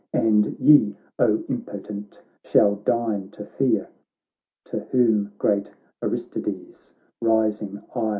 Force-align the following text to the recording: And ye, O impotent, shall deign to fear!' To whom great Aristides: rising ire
And 0.13 0.57
ye, 0.59 0.95
O 1.19 1.43
impotent, 1.47 2.23
shall 2.43 2.77
deign 2.77 3.29
to 3.33 3.45
fear!' 3.45 3.87
To 4.71 4.79
whom 4.85 5.31
great 5.37 5.75
Aristides: 6.01 6.95
rising 7.21 7.83
ire 7.93 8.09